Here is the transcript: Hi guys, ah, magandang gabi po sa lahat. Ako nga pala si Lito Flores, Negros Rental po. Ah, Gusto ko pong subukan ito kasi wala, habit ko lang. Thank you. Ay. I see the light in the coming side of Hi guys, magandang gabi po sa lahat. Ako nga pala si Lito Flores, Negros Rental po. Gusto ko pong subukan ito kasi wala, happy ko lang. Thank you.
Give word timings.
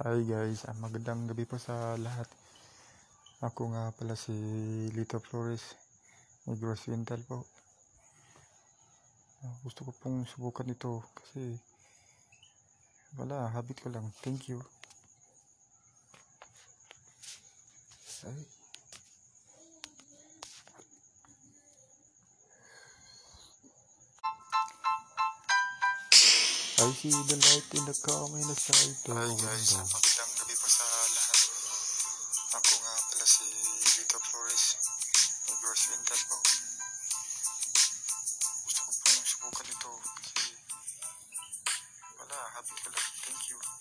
Hi 0.00 0.24
guys, 0.24 0.64
ah, 0.64 0.72
magandang 0.80 1.28
gabi 1.28 1.44
po 1.44 1.60
sa 1.60 1.92
lahat. 2.00 2.24
Ako 3.44 3.68
nga 3.68 3.92
pala 3.92 4.16
si 4.16 4.32
Lito 4.96 5.20
Flores, 5.20 5.76
Negros 6.48 6.88
Rental 6.88 7.20
po. 7.28 7.44
Ah, 9.44 9.52
Gusto 9.60 9.84
ko 9.84 9.92
pong 10.00 10.24
subukan 10.24 10.72
ito 10.72 11.04
kasi 11.12 11.52
wala, 13.20 13.52
habit 13.52 13.76
ko 13.84 13.92
lang. 13.92 14.08
Thank 14.24 14.48
you. 14.48 14.64
Ay. 18.24 18.59
I 26.80 26.92
see 26.96 27.12
the 27.12 27.36
light 27.36 27.68
in 27.76 27.84
the 27.84 27.92
coming 28.08 28.40
side 28.56 29.12
of 29.12 29.12
Hi 29.12 29.28
guys, 29.36 29.76
magandang 29.76 30.32
gabi 30.32 30.54
po 30.56 30.64
sa 30.64 30.80
lahat. 31.12 31.38
Ako 32.56 32.72
nga 32.80 32.94
pala 33.04 33.26
si 33.28 33.44
Lito 34.00 34.16
Flores, 34.16 34.64
Negros 35.44 35.82
Rental 35.92 36.20
po. 36.24 36.40
Gusto 38.64 38.80
ko 38.80 38.90
pong 38.96 39.24
subukan 39.28 39.68
ito 39.68 39.92
kasi 39.92 40.56
wala, 42.16 42.36
happy 42.56 42.72
ko 42.80 42.88
lang. 42.96 43.08
Thank 43.28 43.42
you. 43.52 43.79